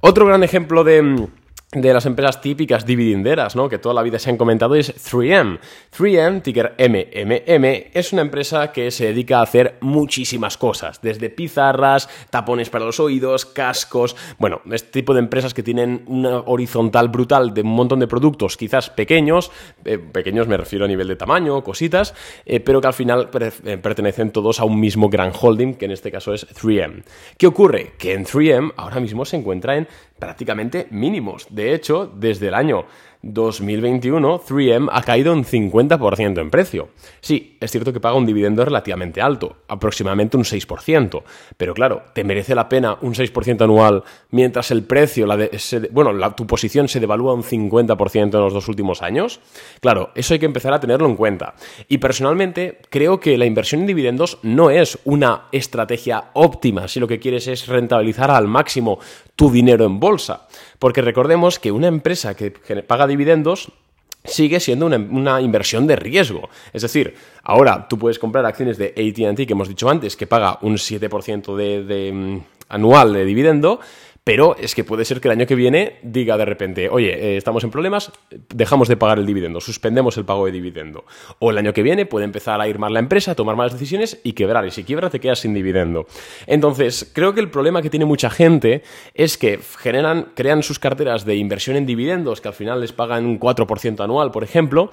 Otro 0.00 0.26
gran 0.26 0.42
ejemplo 0.42 0.82
de 0.82 1.28
de 1.72 1.94
las 1.94 2.04
empresas 2.04 2.40
típicas 2.40 2.84
dividenderas, 2.84 3.54
¿no? 3.54 3.68
que 3.68 3.78
toda 3.78 3.94
la 3.94 4.02
vida 4.02 4.18
se 4.18 4.28
han 4.28 4.36
comentado, 4.36 4.74
es 4.74 4.92
3M. 4.92 5.60
3M, 5.96 6.42
ticker 6.42 6.74
MMM, 6.76 7.90
es 7.94 8.12
una 8.12 8.22
empresa 8.22 8.72
que 8.72 8.90
se 8.90 9.06
dedica 9.06 9.38
a 9.38 9.42
hacer 9.42 9.76
muchísimas 9.80 10.56
cosas, 10.56 11.00
desde 11.00 11.30
pizarras, 11.30 12.08
tapones 12.30 12.70
para 12.70 12.84
los 12.84 12.98
oídos, 12.98 13.46
cascos, 13.46 14.16
bueno, 14.38 14.62
este 14.72 14.90
tipo 14.90 15.14
de 15.14 15.20
empresas 15.20 15.54
que 15.54 15.62
tienen 15.62 16.02
una 16.08 16.38
horizontal 16.40 17.08
brutal 17.08 17.54
de 17.54 17.60
un 17.60 17.68
montón 17.68 18.00
de 18.00 18.08
productos, 18.08 18.56
quizás 18.56 18.90
pequeños, 18.90 19.52
eh, 19.84 19.98
pequeños 19.98 20.48
me 20.48 20.56
refiero 20.56 20.86
a 20.86 20.88
nivel 20.88 21.06
de 21.06 21.14
tamaño, 21.14 21.62
cositas, 21.62 22.14
eh, 22.46 22.58
pero 22.58 22.80
que 22.80 22.88
al 22.88 22.94
final 22.94 23.30
eh, 23.64 23.78
pertenecen 23.78 24.32
todos 24.32 24.58
a 24.58 24.64
un 24.64 24.80
mismo 24.80 25.08
gran 25.08 25.30
holding, 25.40 25.74
que 25.74 25.84
en 25.84 25.92
este 25.92 26.10
caso 26.10 26.34
es 26.34 26.48
3M. 26.48 27.04
¿Qué 27.38 27.46
ocurre? 27.46 27.92
Que 27.96 28.14
en 28.14 28.24
3M 28.24 28.72
ahora 28.76 28.98
mismo 28.98 29.24
se 29.24 29.36
encuentra 29.36 29.76
en 29.76 29.86
prácticamente 30.20 30.86
mínimos. 30.90 31.48
De 31.50 31.74
hecho, 31.74 32.06
desde 32.06 32.48
el 32.48 32.54
año 32.54 32.84
2021, 33.22 34.40
3M 34.40 34.88
ha 34.90 35.02
caído 35.02 35.32
un 35.32 35.44
50% 35.44 36.40
en 36.40 36.50
precio. 36.50 36.88
Sí, 37.20 37.56
es 37.60 37.70
cierto 37.70 37.92
que 37.92 38.00
paga 38.00 38.16
un 38.16 38.26
dividendo 38.26 38.64
relativamente 38.64 39.20
alto, 39.20 39.56
aproximadamente 39.68 40.36
un 40.36 40.44
6%, 40.44 41.22
pero 41.56 41.74
claro, 41.74 42.02
¿te 42.14 42.24
merece 42.24 42.54
la 42.54 42.68
pena 42.68 42.96
un 43.02 43.14
6% 43.14 43.62
anual 43.62 44.02
mientras 44.30 44.70
el 44.70 44.84
precio, 44.84 45.26
la 45.26 45.36
bueno, 45.90 46.34
tu 46.34 46.46
posición 46.46 46.88
se 46.88 47.00
devalúa 47.00 47.34
un 47.34 47.42
50% 47.42 48.34
en 48.34 48.40
los 48.40 48.54
dos 48.54 48.68
últimos 48.68 49.02
años? 49.02 49.40
Claro, 49.80 50.10
eso 50.14 50.34
hay 50.34 50.40
que 50.40 50.46
empezar 50.46 50.72
a 50.72 50.80
tenerlo 50.80 51.06
en 51.06 51.16
cuenta. 51.16 51.54
Y 51.88 51.98
personalmente 51.98 52.78
creo 52.88 53.20
que 53.20 53.36
la 53.36 53.46
inversión 53.46 53.82
en 53.82 53.86
dividendos 53.86 54.38
no 54.42 54.70
es 54.70 54.98
una 55.04 55.48
estrategia 55.52 56.30
óptima 56.34 56.88
si 56.88 57.00
lo 57.00 57.08
que 57.08 57.18
quieres 57.18 57.46
es 57.48 57.66
rentabilizar 57.66 58.30
al 58.30 58.48
máximo 58.48 58.98
tu 59.36 59.50
dinero 59.50 59.84
en 59.84 59.98
bolsa. 59.98 60.46
Porque 60.80 61.02
recordemos 61.02 61.60
que 61.60 61.70
una 61.70 61.86
empresa 61.86 62.34
que 62.34 62.50
paga 62.50 63.06
dividendos 63.06 63.70
sigue 64.24 64.60
siendo 64.60 64.86
una, 64.86 65.40
inversión 65.40 65.86
de 65.86 65.96
riesgo. 65.96 66.48
Es 66.72 66.82
decir, 66.82 67.14
ahora 67.42 67.86
tú 67.88 67.98
puedes 67.98 68.18
comprar 68.18 68.44
acciones 68.44 68.76
de 68.76 68.88
ATT, 68.88 69.46
que 69.46 69.52
hemos 69.52 69.68
dicho 69.68 69.88
antes, 69.88 70.16
que 70.16 70.26
paga 70.26 70.58
un 70.62 70.76
7% 70.76 71.56
de, 71.56 72.12
mm, 72.12 72.40
anual 72.68 73.12
de 73.12 73.24
dividendo, 73.24 73.80
pero 74.24 74.54
es 74.56 74.74
que 74.74 74.84
puede 74.84 75.04
ser 75.04 75.20
que 75.20 75.28
el 75.28 75.32
año 75.32 75.46
que 75.46 75.54
viene 75.54 75.98
diga 76.02 76.36
de 76.36 76.44
repente, 76.44 76.88
oye, 76.88 77.12
eh, 77.14 77.36
estamos 77.36 77.64
en 77.64 77.70
problemas, 77.70 78.12
dejamos 78.54 78.88
de 78.88 78.96
pagar 78.96 79.18
el 79.18 79.26
dividendo, 79.26 79.60
suspendemos 79.60 80.16
el 80.18 80.24
pago 80.24 80.46
de 80.46 80.52
dividendo. 80.52 81.04
O 81.38 81.50
el 81.50 81.58
año 81.58 81.72
que 81.72 81.82
viene 81.82 82.06
puede 82.06 82.26
empezar 82.26 82.60
a 82.60 82.68
ir 82.68 82.78
mal 82.78 82.92
la 82.92 83.00
empresa, 83.00 83.34
tomar 83.34 83.56
malas 83.56 83.72
decisiones 83.72 84.20
y 84.22 84.34
quebrar. 84.34 84.66
Y 84.66 84.70
si 84.70 84.84
quiebra 84.84 85.08
te 85.08 85.20
quedas 85.20 85.40
sin 85.40 85.54
dividendo. 85.54 86.06
Entonces, 86.46 87.10
creo 87.14 87.34
que 87.34 87.40
el 87.40 87.50
problema 87.50 87.82
que 87.82 87.90
tiene 87.90 88.04
mucha 88.04 88.30
gente 88.30 88.82
es 89.14 89.38
que 89.38 89.58
generan, 89.78 90.32
crean 90.34 90.62
sus 90.62 90.78
carteras 90.78 91.24
de 91.24 91.36
inversión 91.36 91.76
en 91.76 91.86
dividendos 91.86 92.40
que 92.40 92.48
al 92.48 92.54
final 92.54 92.80
les 92.80 92.92
pagan 92.92 93.24
un 93.24 93.40
4% 93.40 94.04
anual, 94.04 94.30
por 94.30 94.44
ejemplo, 94.44 94.90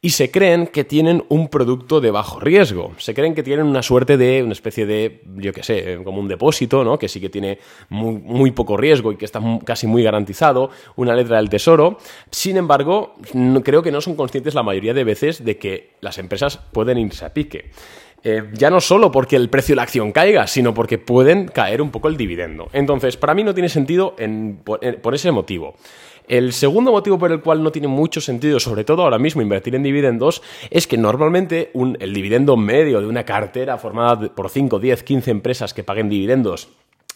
y 0.00 0.10
se 0.10 0.30
creen 0.30 0.68
que 0.68 0.84
tienen 0.84 1.24
un 1.28 1.48
producto 1.48 2.00
de 2.00 2.12
bajo 2.12 2.38
riesgo. 2.38 2.92
Se 2.98 3.14
creen 3.14 3.34
que 3.34 3.42
tienen 3.42 3.66
una 3.66 3.82
suerte 3.82 4.16
de, 4.16 4.44
una 4.44 4.52
especie 4.52 4.86
de, 4.86 5.22
yo 5.36 5.52
qué 5.52 5.64
sé, 5.64 5.98
como 6.04 6.20
un 6.20 6.28
depósito, 6.28 6.84
¿no? 6.84 6.98
Que 6.98 7.08
sí 7.08 7.20
que 7.20 7.28
tiene 7.28 7.58
muy, 7.88 8.52
poco 8.52 8.76
riesgo 8.76 9.10
y 9.10 9.16
que 9.16 9.24
está 9.24 9.40
casi 9.64 9.88
muy 9.88 10.04
garantizado, 10.04 10.70
una 10.94 11.16
letra 11.16 11.38
del 11.38 11.48
tesoro. 11.48 11.98
Sin 12.30 12.56
embargo, 12.56 13.16
creo 13.64 13.82
que 13.82 13.90
no 13.90 14.00
son 14.00 14.14
conscientes 14.14 14.54
la 14.54 14.62
mayoría 14.62 14.94
de 14.94 15.02
veces 15.02 15.44
de 15.44 15.58
que 15.58 15.94
las 16.00 16.18
empresas 16.18 16.58
pueden 16.72 16.98
irse 16.98 17.24
a 17.24 17.34
pique. 17.34 17.70
Eh, 18.22 18.50
ya 18.52 18.70
no 18.70 18.80
solo 18.80 19.10
porque 19.10 19.36
el 19.36 19.48
precio 19.48 19.72
de 19.72 19.76
la 19.76 19.82
acción 19.82 20.12
caiga, 20.12 20.46
sino 20.46 20.74
porque 20.74 20.98
pueden 20.98 21.46
caer 21.48 21.82
un 21.82 21.90
poco 21.90 22.06
el 22.06 22.16
dividendo. 22.16 22.68
Entonces, 22.72 23.16
para 23.16 23.34
mí 23.34 23.42
no 23.42 23.54
tiene 23.54 23.68
sentido 23.68 24.14
por 24.64 25.14
ese 25.14 25.32
motivo. 25.32 25.74
El 26.28 26.52
segundo 26.52 26.92
motivo 26.92 27.18
por 27.18 27.32
el 27.32 27.40
cual 27.40 27.62
no 27.62 27.72
tiene 27.72 27.88
mucho 27.88 28.20
sentido, 28.20 28.60
sobre 28.60 28.84
todo 28.84 29.02
ahora 29.02 29.18
mismo, 29.18 29.40
invertir 29.40 29.74
en 29.74 29.82
dividendos, 29.82 30.42
es 30.70 30.86
que 30.86 30.98
normalmente 30.98 31.72
el 32.00 32.12
dividendo 32.12 32.56
medio 32.56 33.00
de 33.00 33.06
una 33.06 33.24
cartera 33.24 33.78
formada 33.78 34.34
por 34.34 34.50
5, 34.50 34.78
10, 34.78 35.02
15 35.02 35.30
empresas 35.30 35.72
que 35.72 35.84
paguen 35.84 36.10
dividendos 36.10 36.68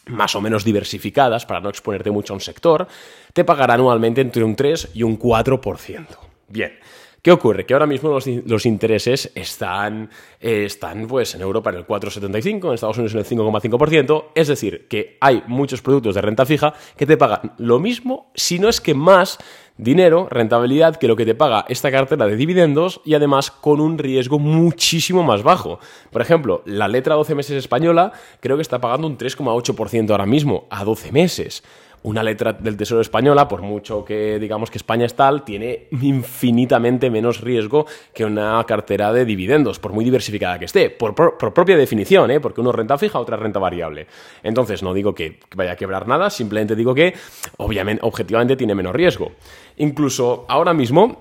más 0.06 0.34
o 0.34 0.40
menos 0.40 0.64
diversificadas, 0.64 1.46
para 1.46 1.60
no 1.60 1.68
exponerte 1.68 2.10
mucho 2.10 2.32
a 2.32 2.36
un 2.36 2.40
sector, 2.40 2.88
te 3.32 3.44
pagará 3.44 3.74
anualmente 3.74 4.20
entre 4.20 4.42
un 4.42 4.56
3 4.56 4.90
y 4.94 5.02
un 5.02 5.18
4%. 5.18 6.06
Bien, 6.48 6.72
¿Qué 7.22 7.30
ocurre? 7.30 7.64
Que 7.64 7.72
ahora 7.72 7.86
mismo 7.86 8.10
los, 8.10 8.66
intereses 8.66 9.30
están, 9.36 10.10
eh, 10.40 10.64
están 10.64 11.06
pues, 11.06 11.36
en 11.36 11.42
Europa 11.42 11.70
en 11.70 11.76
el 11.76 11.86
4,75, 11.86 12.66
en 12.66 12.74
Estados 12.74 12.98
Unidos 12.98 13.14
en 13.14 13.20
el 13.20 13.24
5,5%, 13.24 14.24
es 14.34 14.48
decir, 14.48 14.88
que 14.88 15.18
hay 15.20 15.44
muchos 15.46 15.82
productos 15.82 16.16
de 16.16 16.20
renta 16.20 16.44
fija 16.44 16.74
que 16.96 17.06
te 17.06 17.16
pagan 17.16 17.52
lo 17.58 17.78
mismo, 17.78 18.32
si 18.34 18.58
no 18.58 18.68
es 18.68 18.80
que 18.80 18.94
más 18.94 19.38
dinero, 19.76 20.26
rentabilidad, 20.30 20.96
que 20.96 21.06
lo 21.06 21.14
que 21.14 21.24
te 21.24 21.36
paga 21.36 21.64
esta 21.68 21.92
cartera 21.92 22.26
de 22.26 22.34
dividendos 22.34 23.00
y 23.04 23.14
además 23.14 23.52
con 23.52 23.80
un 23.80 23.98
riesgo 23.98 24.40
muchísimo 24.40 25.22
más 25.22 25.44
bajo. 25.44 25.78
Por 26.10 26.22
ejemplo, 26.22 26.62
la 26.66 26.88
letra 26.88 27.14
12 27.14 27.36
meses 27.36 27.56
española 27.56 28.12
creo 28.40 28.56
que 28.56 28.62
está 28.62 28.80
pagando 28.80 29.06
un 29.06 29.16
3,8% 29.16 30.10
ahora 30.10 30.26
mismo 30.26 30.66
a 30.70 30.84
12 30.84 31.12
meses 31.12 31.62
una 32.04 32.22
letra 32.22 32.52
del 32.52 32.76
Tesoro 32.76 33.00
española, 33.00 33.46
por 33.46 33.62
mucho 33.62 34.04
que 34.04 34.38
digamos 34.38 34.70
que 34.70 34.78
España 34.78 35.06
es 35.06 35.14
tal, 35.14 35.44
tiene 35.44 35.88
infinitamente 36.00 37.10
menos 37.10 37.40
riesgo 37.40 37.86
que 38.12 38.24
una 38.24 38.62
cartera 38.66 39.12
de 39.12 39.24
dividendos, 39.24 39.78
por 39.78 39.92
muy 39.92 40.04
diversificada 40.04 40.58
que 40.58 40.64
esté, 40.64 40.90
por, 40.90 41.14
propia 41.14 41.76
definición, 41.76 42.30
¿eh? 42.30 42.40
porque 42.40 42.60
uno 42.60 42.72
renta 42.72 42.98
fija, 42.98 43.18
otra 43.18 43.36
renta 43.36 43.58
variable. 43.58 44.06
Entonces, 44.42 44.82
no 44.82 44.94
digo 44.94 45.14
que 45.14 45.40
vaya 45.54 45.72
a 45.72 45.76
quebrar 45.76 46.08
nada, 46.08 46.30
simplemente 46.30 46.74
digo 46.74 46.94
que, 46.94 47.14
obviamente, 47.58 48.04
objetivamente 48.04 48.56
tiene 48.56 48.74
menos 48.74 48.94
riesgo. 48.94 49.32
Incluso 49.76 50.44
ahora 50.48 50.74
mismo, 50.74 51.20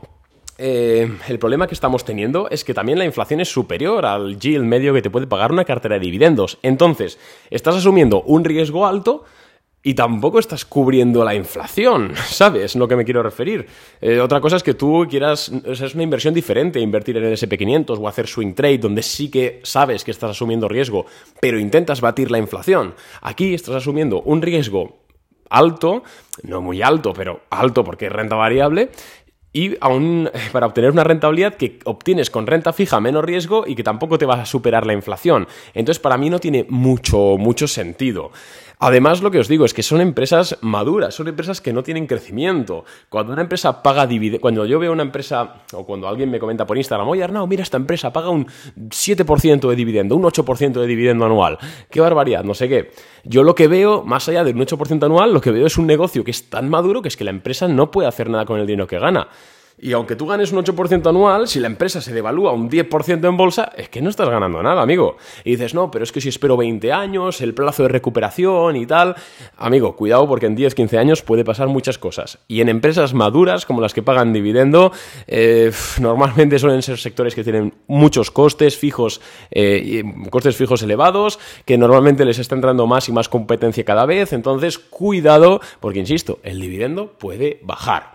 eh, 0.57 1.11
el 1.27 1.39
problema 1.39 1.67
que 1.67 1.73
estamos 1.73 2.05
teniendo 2.05 2.49
es 2.49 2.63
que 2.63 2.73
también 2.73 2.99
la 2.99 3.05
inflación 3.05 3.39
es 3.39 3.51
superior 3.51 4.05
al 4.05 4.39
yield 4.39 4.63
medio 4.63 4.93
que 4.93 5.01
te 5.01 5.09
puede 5.09 5.27
pagar 5.27 5.51
una 5.51 5.65
cartera 5.65 5.95
de 5.95 6.01
dividendos. 6.01 6.59
Entonces, 6.61 7.19
estás 7.49 7.75
asumiendo 7.75 8.21
un 8.23 8.43
riesgo 8.43 8.85
alto 8.85 9.25
y 9.83 9.93
tampoco 9.93 10.39
estás 10.39 10.65
cubriendo 10.65 11.23
la 11.23 11.33
inflación, 11.33 12.13
¿sabes? 12.27 12.75
Lo 12.75 12.87
que 12.87 12.95
me 12.95 13.05
quiero 13.05 13.23
referir. 13.23 13.67
Eh, 13.99 14.19
otra 14.19 14.39
cosa 14.39 14.57
es 14.57 14.63
que 14.63 14.73
tú 14.73 15.05
quieras, 15.09 15.51
es 15.65 15.95
una 15.95 16.03
inversión 16.03 16.33
diferente, 16.33 16.79
invertir 16.79 17.17
en 17.17 17.25
el 17.25 17.33
SP500 17.33 17.97
o 17.99 18.07
hacer 18.07 18.27
swing 18.27 18.53
trade, 18.53 18.77
donde 18.77 19.03
sí 19.03 19.29
que 19.29 19.59
sabes 19.63 20.03
que 20.03 20.11
estás 20.11 20.31
asumiendo 20.31 20.67
riesgo, 20.67 21.05
pero 21.39 21.59
intentas 21.59 22.01
batir 22.01 22.31
la 22.31 22.37
inflación. 22.37 22.93
Aquí 23.21 23.53
estás 23.53 23.75
asumiendo 23.75 24.21
un 24.21 24.41
riesgo 24.41 25.01
alto, 25.51 26.03
no 26.43 26.61
muy 26.61 26.81
alto, 26.81 27.13
pero 27.13 27.41
alto 27.49 27.83
porque 27.83 28.07
es 28.07 28.11
renta 28.11 28.35
variable, 28.35 28.89
y 29.53 29.77
aún 29.81 30.29
para 30.51 30.67
obtener 30.67 30.91
una 30.91 31.03
rentabilidad 31.03 31.55
que 31.55 31.79
obtienes 31.85 32.29
con 32.29 32.47
renta 32.47 32.73
fija 32.73 32.99
menos 32.99 33.23
riesgo 33.23 33.65
y 33.67 33.75
que 33.75 33.83
tampoco 33.83 34.17
te 34.17 34.25
va 34.25 34.41
a 34.41 34.45
superar 34.45 34.85
la 34.85 34.93
inflación. 34.93 35.47
Entonces, 35.73 35.99
para 35.99 36.17
mí 36.17 36.29
no 36.29 36.39
tiene 36.39 36.65
mucho, 36.69 37.37
mucho 37.37 37.67
sentido. 37.67 38.31
Además, 38.83 39.21
lo 39.21 39.29
que 39.29 39.37
os 39.37 39.47
digo 39.47 39.63
es 39.63 39.75
que 39.75 39.83
son 39.83 40.01
empresas 40.01 40.57
maduras, 40.61 41.13
son 41.13 41.27
empresas 41.27 41.61
que 41.61 41.71
no 41.71 41.83
tienen 41.83 42.07
crecimiento. 42.07 42.83
Cuando 43.09 43.31
una 43.31 43.43
empresa 43.43 43.83
paga 43.83 44.07
dividendos, 44.07 44.41
cuando 44.41 44.65
yo 44.65 44.79
veo 44.79 44.91
una 44.91 45.03
empresa, 45.03 45.57
o 45.73 45.85
cuando 45.85 46.07
alguien 46.07 46.31
me 46.31 46.39
comenta 46.39 46.65
por 46.65 46.77
Instagram, 46.77 47.07
oye 47.07 47.23
Arnau, 47.23 47.45
mira, 47.45 47.61
esta 47.61 47.77
empresa 47.77 48.11
paga 48.11 48.29
un 48.29 48.47
7% 48.47 49.69
de 49.69 49.75
dividendo, 49.75 50.15
un 50.15 50.23
8% 50.23 50.71
de 50.71 50.87
dividendo 50.87 51.25
anual. 51.25 51.59
Qué 51.91 52.01
barbaridad, 52.01 52.43
no 52.43 52.55
sé 52.55 52.67
qué. 52.67 52.89
Yo 53.23 53.43
lo 53.43 53.53
que 53.53 53.67
veo, 53.67 54.01
más 54.01 54.27
allá 54.29 54.43
de 54.43 54.51
un 54.51 54.59
8% 54.59 55.03
anual, 55.03 55.31
lo 55.31 55.41
que 55.41 55.51
veo 55.51 55.67
es 55.67 55.77
un 55.77 55.85
negocio 55.85 56.23
que 56.23 56.31
es 56.31 56.49
tan 56.49 56.67
maduro 56.67 57.03
que 57.03 57.09
es 57.09 57.15
que 57.15 57.23
la 57.23 57.29
empresa 57.29 57.67
no 57.67 57.91
puede 57.91 58.07
hacer 58.07 58.31
nada 58.31 58.45
con 58.45 58.59
el 58.59 58.65
dinero 58.65 58.87
que 58.87 58.97
gana. 58.97 59.27
Y 59.83 59.93
aunque 59.93 60.15
tú 60.15 60.27
ganes 60.27 60.51
un 60.51 60.63
8% 60.63 61.09
anual, 61.09 61.47
si 61.47 61.59
la 61.59 61.65
empresa 61.65 62.01
se 62.01 62.13
devalúa 62.13 62.51
un 62.51 62.69
10% 62.69 63.27
en 63.27 63.35
bolsa, 63.35 63.71
es 63.75 63.89
que 63.89 63.99
no 63.99 64.11
estás 64.11 64.29
ganando 64.29 64.61
nada, 64.61 64.83
amigo. 64.83 65.17
Y 65.43 65.51
dices, 65.51 65.73
no, 65.73 65.89
pero 65.89 66.03
es 66.03 66.11
que 66.11 66.21
si 66.21 66.29
espero 66.29 66.55
20 66.55 66.93
años, 66.93 67.41
el 67.41 67.55
plazo 67.55 67.81
de 67.81 67.89
recuperación 67.89 68.75
y 68.75 68.85
tal. 68.85 69.15
Amigo, 69.57 69.95
cuidado 69.95 70.27
porque 70.27 70.45
en 70.45 70.55
10, 70.55 70.75
15 70.75 70.99
años 70.99 71.23
puede 71.23 71.43
pasar 71.43 71.67
muchas 71.67 71.97
cosas. 71.97 72.37
Y 72.47 72.61
en 72.61 72.69
empresas 72.69 73.15
maduras, 73.15 73.65
como 73.65 73.81
las 73.81 73.95
que 73.95 74.03
pagan 74.03 74.33
dividendo, 74.33 74.91
eh, 75.25 75.71
normalmente 75.99 76.59
suelen 76.59 76.83
ser 76.83 76.99
sectores 76.99 77.33
que 77.33 77.43
tienen 77.43 77.73
muchos 77.87 78.29
costes 78.29 78.77
fijos, 78.77 79.19
eh, 79.49 80.03
costes 80.29 80.55
fijos 80.55 80.83
elevados, 80.83 81.39
que 81.65 81.79
normalmente 81.79 82.23
les 82.23 82.37
está 82.37 82.53
entrando 82.53 82.85
más 82.85 83.09
y 83.09 83.13
más 83.13 83.29
competencia 83.29 83.83
cada 83.83 84.05
vez. 84.05 84.31
Entonces, 84.31 84.77
cuidado, 84.77 85.59
porque 85.79 85.97
insisto, 85.97 86.37
el 86.43 86.61
dividendo 86.61 87.13
puede 87.13 87.59
bajar. 87.63 88.11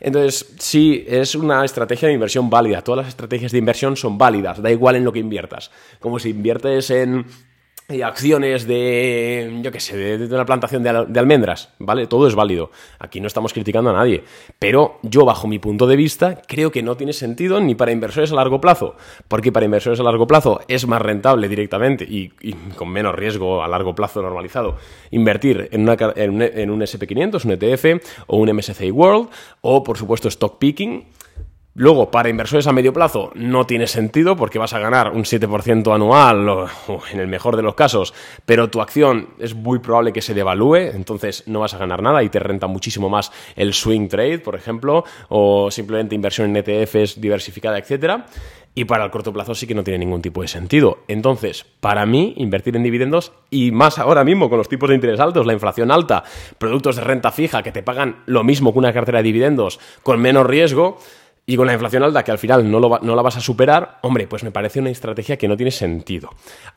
Entonces, 0.00 0.54
sí, 0.58 1.04
es 1.08 1.34
una 1.34 1.64
estrategia 1.64 2.08
de 2.08 2.14
inversión 2.14 2.48
válida. 2.48 2.82
Todas 2.82 3.04
las 3.04 3.08
estrategias 3.08 3.52
de 3.52 3.58
inversión 3.58 3.96
son 3.96 4.16
válidas, 4.16 4.62
da 4.62 4.70
igual 4.70 4.96
en 4.96 5.04
lo 5.04 5.12
que 5.12 5.18
inviertas. 5.18 5.70
Como 5.98 6.18
si 6.18 6.30
inviertes 6.30 6.90
en 6.90 7.26
y 7.90 8.02
acciones 8.02 8.66
de, 8.66 9.60
yo 9.62 9.72
qué 9.72 9.80
sé, 9.80 9.96
de, 9.96 10.34
una 10.34 10.44
plantación 10.44 10.82
de, 10.82 10.90
almendras, 11.18 11.70
¿vale? 11.78 12.06
Todo 12.06 12.28
es 12.28 12.34
válido. 12.34 12.70
Aquí 12.98 13.18
no 13.18 13.26
estamos 13.26 13.54
criticando 13.54 13.88
a 13.88 13.94
nadie. 13.94 14.24
Pero 14.58 14.98
yo, 15.02 15.24
bajo 15.24 15.48
mi 15.48 15.58
punto 15.58 15.86
de 15.86 15.96
vista, 15.96 16.42
creo 16.46 16.70
que 16.70 16.82
no 16.82 16.98
tiene 16.98 17.14
sentido 17.14 17.60
ni 17.60 17.74
para 17.74 17.90
inversores 17.90 18.30
a 18.30 18.34
largo 18.34 18.60
plazo. 18.60 18.96
Porque 19.26 19.52
para 19.52 19.64
inversores 19.64 19.98
a 20.00 20.02
largo 20.02 20.26
plazo 20.26 20.60
es 20.68 20.86
más 20.86 21.00
rentable 21.00 21.48
directamente 21.48 22.04
y, 22.04 22.28
con 22.76 22.90
menos 22.90 23.14
riesgo 23.14 23.62
a 23.62 23.68
largo 23.68 23.94
plazo 23.94 24.20
normalizado 24.20 24.76
invertir 25.10 25.70
en, 25.72 25.82
una, 25.82 25.96
en, 26.16 26.42
en 26.42 26.70
un 26.70 26.80
SP500, 26.82 27.44
un 27.46 27.52
ETF 27.52 28.06
o 28.26 28.36
un 28.36 28.54
MSCI 28.54 28.90
World 28.90 29.30
o, 29.62 29.82
por 29.82 29.96
supuesto, 29.96 30.28
stock 30.28 30.58
picking 30.58 31.06
Luego, 31.78 32.10
para 32.10 32.28
inversores 32.28 32.66
a 32.66 32.72
medio 32.72 32.92
plazo 32.92 33.30
no 33.36 33.64
tiene 33.64 33.86
sentido 33.86 34.34
porque 34.34 34.58
vas 34.58 34.72
a 34.72 34.80
ganar 34.80 35.12
un 35.12 35.22
7% 35.22 35.94
anual, 35.94 36.48
o, 36.48 36.68
en 37.12 37.20
el 37.20 37.28
mejor 37.28 37.54
de 37.54 37.62
los 37.62 37.76
casos, 37.76 38.12
pero 38.44 38.68
tu 38.68 38.80
acción 38.80 39.28
es 39.38 39.54
muy 39.54 39.78
probable 39.78 40.12
que 40.12 40.20
se 40.20 40.34
devalúe, 40.34 40.74
entonces 40.74 41.44
no 41.46 41.60
vas 41.60 41.74
a 41.74 41.78
ganar 41.78 42.02
nada 42.02 42.24
y 42.24 42.30
te 42.30 42.40
renta 42.40 42.66
muchísimo 42.66 43.08
más 43.08 43.30
el 43.54 43.74
swing 43.74 44.08
trade, 44.08 44.40
por 44.40 44.56
ejemplo, 44.56 45.04
o 45.28 45.70
simplemente 45.70 46.16
inversión 46.16 46.50
en 46.50 46.64
ETFs 46.66 47.20
diversificada, 47.20 47.78
etc. 47.78 48.24
Y 48.74 48.84
para 48.84 49.04
el 49.04 49.12
corto 49.12 49.32
plazo 49.32 49.54
sí 49.54 49.68
que 49.68 49.74
no 49.76 49.84
tiene 49.84 49.98
ningún 49.98 50.20
tipo 50.20 50.42
de 50.42 50.48
sentido. 50.48 51.04
Entonces, 51.06 51.64
para 51.78 52.06
mí, 52.06 52.34
invertir 52.38 52.74
en 52.74 52.82
dividendos, 52.82 53.30
y 53.50 53.70
más 53.70 54.00
ahora 54.00 54.24
mismo 54.24 54.50
con 54.50 54.58
los 54.58 54.68
tipos 54.68 54.88
de 54.88 54.96
interés 54.96 55.20
altos, 55.20 55.46
la 55.46 55.52
inflación 55.52 55.92
alta, 55.92 56.24
productos 56.58 56.96
de 56.96 57.02
renta 57.02 57.30
fija 57.30 57.62
que 57.62 57.70
te 57.70 57.84
pagan 57.84 58.24
lo 58.26 58.42
mismo 58.42 58.72
que 58.72 58.80
una 58.80 58.92
cartera 58.92 59.18
de 59.18 59.22
dividendos 59.22 59.78
con 60.02 60.20
menos 60.20 60.44
riesgo, 60.44 60.98
y 61.48 61.56
con 61.56 61.66
la 61.66 61.72
inflación 61.72 62.02
alta, 62.02 62.22
que 62.22 62.30
al 62.30 62.36
final 62.36 62.70
no, 62.70 62.78
la 62.78 63.22
vas 63.22 63.38
a 63.38 63.40
superar, 63.40 64.00
hombre, 64.02 64.26
pues 64.26 64.44
me 64.44 64.50
parece 64.50 64.80
una 64.80 64.90
estrategia 64.90 65.38
que 65.38 65.48
no 65.48 65.56
tiene 65.56 65.70
sentido. 65.70 66.28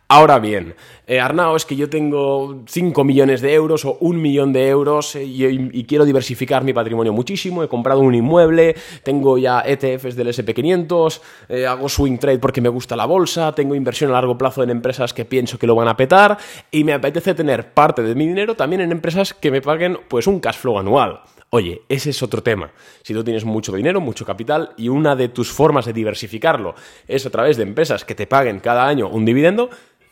Ahora 0.08 0.40
bien, 0.40 0.76
eh, 1.08 1.20
Arnao, 1.20 1.58
es 1.58 1.66
que 1.66 1.76
yo 1.76 1.90
tengo 1.90 2.62
5 2.68 3.04
millones 3.04 3.42
de 3.42 3.54
euros 3.54 3.84
o 3.84 3.98
un 4.00 4.22
millón 4.22 4.54
de 4.54 4.70
euros 4.70 5.18
eh, 5.18 5.26
y, 5.26 5.84
quiero 5.84 6.06
diversificar 6.06 6.64
mi 6.64 6.72
patrimonio 6.72 7.12
muchísimo, 7.12 7.64
he 7.64 7.68
comprado 7.68 8.00
un 8.00 8.16
inmueble, 8.16 8.78
tengo 9.04 9.38
ya 9.38 9.60
ETFs 9.60 10.16
del 10.16 10.30
SP500, 10.30 11.20
eh, 11.50 11.68
hago 11.68 11.90
swing 11.90 12.18
trade 12.18 12.40
porque 12.40 12.62
me 12.62 12.70
gusta 12.70 12.96
la 12.96 13.06
bolsa, 13.06 13.54
tengo 13.54 13.76
inversión 13.76 14.12
a 14.12 14.14
largo 14.14 14.38
plazo 14.38 14.64
en 14.64 14.70
empresas 14.70 15.14
que 15.14 15.26
pienso 15.26 15.60
que 15.60 15.68
lo 15.68 15.76
van 15.76 15.90
a 15.90 15.98
petar 15.98 16.38
y 16.72 16.86
me 16.86 16.94
apetece 16.94 17.34
tener 17.34 17.74
parte 17.74 18.04
de 18.04 18.16
mi 18.16 18.26
dinero 18.26 18.56
también 18.56 18.80
en 18.80 18.94
empresas 18.94 19.34
que 19.34 19.52
me 19.52 19.62
paguen 19.62 19.98
pues 20.08 20.28
un 20.28 20.40
cash 20.40 20.56
flow 20.56 20.80
anual. 20.80 21.20
Oye, 21.54 21.82
ese 21.90 22.12
es 22.12 22.24
otro 22.24 22.42
tema. 22.42 22.72
Si 23.04 23.14
tú 23.14 23.26
tienes 23.26 23.44
mucho 23.44 23.74
dinero, 23.74 24.00
mucho 24.00 24.26
capital 24.26 24.72
y 24.78 24.88
una 24.88 25.18
de 25.18 25.28
tus 25.28 25.52
formas 25.52 25.86
de 25.86 25.92
diversificarlo 25.92 26.76
es 27.10 27.26
a 27.26 27.30
través 27.30 27.58
de 27.58 27.64
empresas 27.64 28.06
que 28.06 28.16
te 28.16 28.26
paguen 28.26 28.62
cada 28.62 28.88
año 28.88 29.10
un 29.10 29.26
dividendo, 29.26 29.70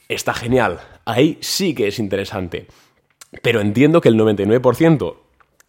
está 0.09 0.33
genial. 0.33 0.81
Ahí 1.05 1.37
sí 1.39 1.73
que 1.73 1.87
es 1.87 1.97
interesante. 1.97 2.67
Pero 3.41 3.61
entiendo 3.61 4.01
que 4.01 4.09
el 4.09 4.15
99% 4.15 5.15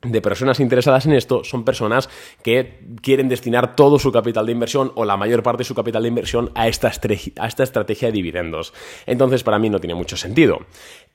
de 0.02 0.22
personas 0.22 0.60
interesadas 0.60 1.04
en 1.04 1.12
esto 1.12 1.44
son 1.44 1.64
personas 1.64 2.08
que 2.42 2.80
quieren 3.02 3.28
destinar 3.28 3.76
todo 3.76 3.98
su 3.98 4.10
capital 4.10 4.46
de 4.46 4.52
inversión 4.52 4.92
o 4.94 5.04
la 5.04 5.18
mayor 5.18 5.42
parte 5.42 5.60
de 5.60 5.64
su 5.64 5.74
capital 5.74 6.02
de 6.02 6.08
inversión 6.08 6.50
a 6.54 6.68
esta, 6.68 6.90
a 7.36 7.46
esta 7.46 7.62
estrategia 7.62 8.08
de 8.08 8.12
dividendos. 8.12 8.72
Entonces, 9.06 9.42
para 9.42 9.58
mí 9.58 9.68
no 9.68 9.78
tiene 9.78 9.94
mucho 9.94 10.16
sentido. 10.16 10.60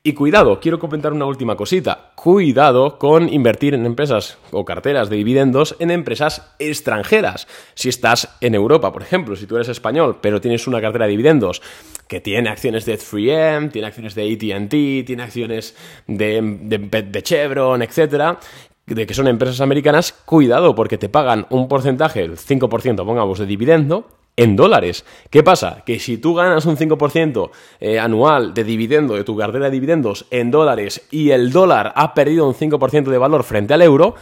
Y 0.03 0.13
cuidado, 0.13 0.59
quiero 0.59 0.77
comentar 0.77 1.13
una 1.13 1.25
última 1.25 1.55
cosita. 1.55 2.11
Cuidado 2.13 2.99
con 2.99 3.27
invertir 3.27 3.73
en 3.73 3.87
empresas 3.87 4.37
o 4.51 4.63
carteras 4.63 5.09
de 5.09 5.15
dividendos 5.15 5.75
en 5.79 5.89
empresas 5.89 6.53
extranjeras. 6.59 7.47
Si 7.73 7.89
estás 7.89 8.37
en 8.39 8.53
Europa, 8.53 8.93
por 8.93 9.01
ejemplo, 9.01 9.35
si 9.35 9.47
tú 9.47 9.55
eres 9.55 9.69
español, 9.69 10.19
pero 10.21 10.41
tienes 10.41 10.67
una 10.67 10.79
cartera 10.79 11.05
de 11.05 11.11
dividendos 11.11 11.63
que 12.07 12.21
tiene 12.21 12.49
acciones 12.49 12.85
de 12.85 12.97
3M, 12.97 13.71
tiene 13.71 13.87
acciones 13.87 14.15
de 14.15 14.33
ATT, 14.33 15.05
tiene 15.05 15.23
acciones 15.23 15.75
de, 16.07 16.41
de, 16.41 17.23
Chevron, 17.23 17.81
etcétera, 17.81 18.39
de 18.85 19.05
que 19.05 19.13
son 19.13 19.27
empresas 19.27 19.61
americanas, 19.61 20.11
cuidado 20.11 20.75
porque 20.75 20.97
te 20.97 21.09
pagan 21.09 21.47
un 21.49 21.67
porcentaje, 21.67 22.21
el 22.21 22.37
5% 22.37 23.05
pongamos 23.05 23.39
de 23.39 23.45
dividendo, 23.45 24.07
en 24.37 24.55
dólares. 24.55 25.05
¿Qué 25.29 25.43
pasa? 25.43 25.83
Que 25.85 25.99
si 25.99 26.17
tú 26.17 26.33
ganas 26.33 26.65
un 26.65 26.77
5% 26.77 27.51
eh, 27.79 27.99
anual 27.99 28.53
de 28.53 28.63
dividendo 28.63 29.15
de 29.15 29.23
tu 29.23 29.37
cartera 29.37 29.65
de 29.65 29.71
dividendos 29.71 30.25
en 30.29 30.51
dólares 30.51 31.07
y 31.11 31.31
el 31.31 31.51
dólar 31.51 31.93
ha 31.95 32.13
perdido 32.13 32.47
un 32.47 32.53
5% 32.53 33.05
de 33.05 33.17
valor 33.17 33.43
frente 33.43 33.73
al 33.73 33.81
euro, 33.81 34.15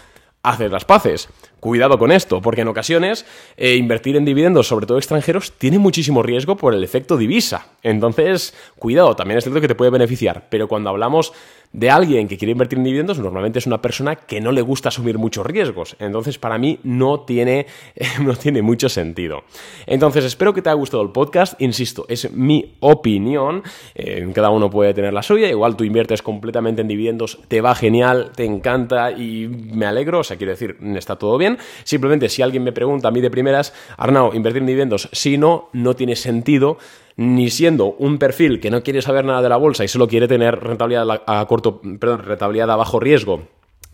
haces 0.44 0.72
las 0.72 0.86
paces. 0.86 1.30
Cuidado 1.64 1.98
con 1.98 2.12
esto, 2.12 2.42
porque 2.42 2.60
en 2.60 2.68
ocasiones 2.68 3.26
eh, 3.56 3.76
invertir 3.76 4.18
en 4.18 4.26
dividendos, 4.26 4.68
sobre 4.68 4.86
todo 4.86 4.98
extranjeros, 4.98 5.54
tiene 5.54 5.80
muchísimo 5.80 6.22
riesgo 6.22 6.58
por 6.58 6.74
el 6.74 6.84
efecto 6.84 7.16
divisa. 7.16 7.68
Entonces, 7.84 8.54
cuidado, 8.78 9.16
también 9.16 9.38
es 9.38 9.46
cierto 9.46 9.62
que 9.62 9.70
te 9.70 9.76
puede 9.76 9.90
beneficiar, 9.90 10.48
pero 10.50 10.68
cuando 10.68 10.90
hablamos 10.90 11.32
de 11.74 11.90
alguien 11.90 12.28
que 12.28 12.38
quiere 12.38 12.52
invertir 12.52 12.78
en 12.78 12.84
dividendos, 12.84 13.18
normalmente 13.18 13.58
es 13.58 13.66
una 13.66 13.82
persona 13.82 14.16
que 14.16 14.40
no 14.40 14.52
le 14.52 14.62
gusta 14.62 14.90
asumir 14.90 15.18
muchos 15.18 15.46
riesgos. 15.46 15.96
Entonces, 16.00 16.38
para 16.38 16.60
mí 16.60 16.80
no 16.84 17.22
tiene, 17.22 17.66
no 18.22 18.36
tiene 18.36 18.62
mucho 18.62 18.90
sentido. 18.90 19.44
Entonces, 19.88 20.24
espero 20.24 20.54
que 20.54 20.62
te 20.62 20.70
haya 20.70 20.76
gustado 20.76 21.02
el 21.02 21.10
podcast. 21.10 21.60
Insisto, 21.60 22.06
es 22.08 22.32
mi 22.32 22.76
opinión. 22.80 23.64
Eh, 23.96 24.30
cada 24.36 24.52
uno 24.52 24.70
puede 24.70 24.94
tener 24.94 25.14
la 25.14 25.24
suya. 25.24 25.50
Igual 25.50 25.76
tú 25.76 25.84
inviertes 25.84 26.22
completamente 26.22 26.82
en 26.82 26.88
dividendos, 26.88 27.40
te 27.48 27.60
va 27.62 27.74
genial, 27.74 28.32
te 28.36 28.46
encanta 28.46 29.12
y 29.12 29.48
me 29.48 29.88
alegro. 29.88 30.20
O 30.20 30.24
sea, 30.24 30.38
quiero 30.38 30.52
decir, 30.52 30.78
está 30.96 31.16
todo 31.16 31.40
bien. 31.40 31.53
Simplemente, 31.84 32.30
si 32.30 32.42
alguien 32.42 32.64
me 32.64 32.72
pregunta 32.72 33.08
a 33.08 33.12
mí 33.12 33.22
de 33.22 33.30
primeras, 33.30 33.74
Arnau, 33.98 34.34
invertir 34.34 34.62
en 34.62 34.68
dividendos, 34.68 35.10
si 35.12 35.38
no, 35.38 35.70
no 35.74 35.96
tiene 35.96 36.16
sentido 36.16 36.78
ni 37.16 37.50
siendo 37.50 37.94
un 37.94 38.18
perfil 38.18 38.60
que 38.60 38.72
no 38.72 38.82
quiere 38.82 39.02
saber 39.02 39.26
nada 39.26 39.42
de 39.42 39.50
la 39.50 39.58
bolsa 39.58 39.84
y 39.84 39.88
solo 39.88 40.08
quiere 40.08 40.28
tener 40.28 40.60
rentabilidad 40.60 41.22
a 41.26 41.46
corto, 41.46 41.80
perdón, 42.00 42.24
rentabilidad 42.24 42.72
a 42.72 42.76
bajo 42.76 43.00
riesgo, 43.00 43.48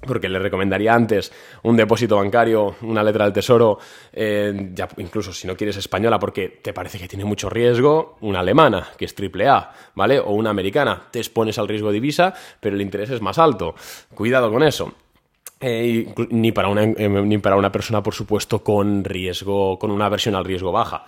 porque 0.06 0.30
le 0.30 0.40
recomendaría 0.40 0.94
antes 0.94 1.32
un 1.64 1.76
depósito 1.76 2.16
bancario, 2.16 2.76
una 2.82 3.04
letra 3.04 3.26
del 3.26 3.34
tesoro, 3.34 3.80
eh, 4.14 4.72
ya 4.74 4.88
incluso 4.98 5.34
si 5.34 5.48
no 5.48 5.56
quieres 5.56 5.78
española 5.78 6.20
porque 6.20 6.60
te 6.62 6.74
parece 6.74 7.00
que 7.00 7.08
tiene 7.08 7.26
mucho 7.26 7.50
riesgo, 7.50 8.18
una 8.22 8.40
alemana, 8.40 8.88
que 8.98 9.06
es 9.06 9.16
triple 9.16 9.48
A, 9.48 9.72
¿vale? 9.96 10.20
O 10.20 10.32
una 10.32 10.52
americana, 10.52 11.08
te 11.12 11.20
expones 11.20 11.58
al 11.60 11.68
riesgo 11.68 11.90
de 11.90 11.96
divisa, 11.96 12.34
pero 12.60 12.76
el 12.76 12.82
interés 12.82 13.10
es 13.10 13.22
más 13.22 13.38
alto. 13.38 13.76
Cuidado 14.14 14.52
con 14.52 14.64
eso. 14.64 14.94
Eh, 15.62 16.14
ni, 16.30 16.52
para 16.54 16.70
una, 16.70 16.84
eh, 16.84 17.10
ni 17.10 17.38
para 17.38 17.58
una 17.58 17.72
persona, 17.72 18.02
por 18.02 18.14
supuesto, 18.14 18.64
con 18.64 19.04
riesgo, 19.04 19.78
con 19.78 19.92
una 19.92 20.08
versión 20.08 20.36
al 20.36 20.46
riesgo 20.46 20.72
baja. 20.72 21.06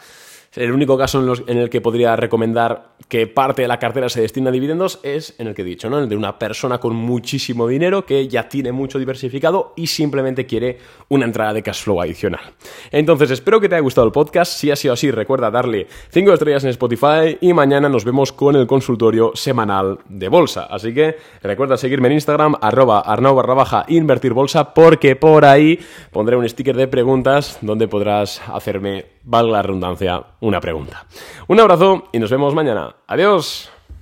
El 0.53 0.73
único 0.73 0.97
caso 0.97 1.23
en, 1.47 1.57
el 1.57 1.69
que 1.69 1.79
podría 1.79 2.17
recomendar 2.17 2.95
que 3.07 3.25
parte 3.25 3.61
de 3.61 3.69
la 3.69 3.79
cartera 3.79 4.09
se 4.09 4.19
destine 4.19 4.49
a 4.49 4.51
dividendos 4.51 4.99
es 5.01 5.33
en 5.37 5.47
el 5.47 5.55
que 5.55 5.61
he 5.61 5.65
dicho, 5.65 5.89
¿no? 5.89 5.97
El 5.97 6.09
de 6.09 6.17
una 6.17 6.37
persona 6.37 6.77
con 6.77 6.93
muchísimo 6.93 7.69
dinero 7.69 8.05
que 8.05 8.27
ya 8.27 8.49
tiene 8.49 8.73
mucho 8.73 8.99
diversificado 8.99 9.71
y 9.77 9.87
simplemente 9.87 10.45
quiere 10.45 10.77
una 11.07 11.23
entrada 11.23 11.53
de 11.53 11.63
cash 11.63 11.83
flow 11.83 12.01
adicional. 12.01 12.41
Entonces, 12.91 13.31
espero 13.31 13.61
que 13.61 13.69
te 13.69 13.75
haya 13.75 13.81
gustado 13.81 14.05
el 14.05 14.11
podcast. 14.11 14.51
Si 14.51 14.69
ha 14.69 14.75
sido 14.75 14.93
así, 14.93 15.09
recuerda 15.09 15.49
darle 15.49 15.87
5 16.09 16.33
estrellas 16.33 16.65
en 16.65 16.71
Spotify 16.71 17.37
y 17.39 17.53
mañana 17.53 17.87
nos 17.87 18.03
vemos 18.03 18.33
con 18.33 18.57
el 18.57 18.67
consultorio 18.67 19.31
semanal 19.35 19.99
de 20.09 20.27
bolsa. 20.27 20.65
Así 20.65 20.93
que 20.93 21.15
recuerda 21.41 21.77
seguirme 21.77 22.09
en 22.09 22.15
Instagram, 22.15 22.55
arroba 22.59 22.99
arnau 22.99 23.35
barra 23.35 23.53
baja 23.53 23.85
invertir 23.87 24.33
bolsa, 24.33 24.73
porque 24.73 25.15
por 25.15 25.45
ahí 25.45 25.79
pondré 26.11 26.35
un 26.35 26.47
sticker 26.47 26.75
de 26.75 26.89
preguntas 26.89 27.57
donde 27.61 27.87
podrás 27.87 28.41
hacerme 28.49 29.05
valga 29.23 29.53
la 29.53 29.61
redundancia, 29.61 30.23
una 30.41 30.59
pregunta. 30.59 31.05
Un 31.47 31.59
abrazo 31.59 32.09
y 32.11 32.19
nos 32.19 32.29
vemos 32.29 32.53
mañana. 32.53 32.95
Adiós. 33.07 33.71